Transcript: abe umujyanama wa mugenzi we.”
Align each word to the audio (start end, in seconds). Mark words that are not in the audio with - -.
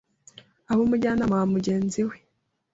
abe 0.69 0.81
umujyanama 0.83 1.33
wa 1.39 1.45
mugenzi 1.53 2.01
we.” 2.07 2.15